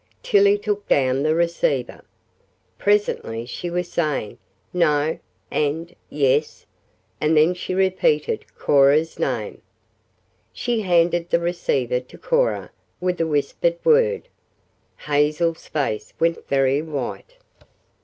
Tillie 0.23 0.57
took 0.57 0.87
down 0.87 1.21
the 1.21 1.35
receiver. 1.35 2.03
Presently 2.79 3.45
she 3.45 3.69
was 3.69 3.87
saying 3.91 4.39
"no" 4.73 5.19
and 5.51 5.95
"yes," 6.09 6.65
and 7.21 7.37
then 7.37 7.53
she 7.53 7.75
repeated 7.75 8.43
Cora's 8.57 9.19
name. 9.19 9.61
She 10.51 10.81
handed 10.81 11.29
the 11.29 11.37
receiver 11.39 11.99
to 11.99 12.17
Cora 12.17 12.71
with 12.99 13.21
a 13.21 13.27
whispered 13.27 13.77
word. 13.85 14.27
Hazel's 14.97 15.67
face 15.67 16.15
went 16.19 16.47
very 16.47 16.81
white. 16.81 17.35